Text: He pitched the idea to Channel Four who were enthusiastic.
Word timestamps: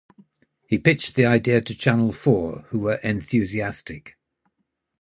He 0.67 0.79
pitched 0.79 1.13
the 1.13 1.27
idea 1.27 1.61
to 1.61 1.75
Channel 1.75 2.11
Four 2.11 2.61
who 2.69 2.79
were 2.79 2.97
enthusiastic. 3.03 4.17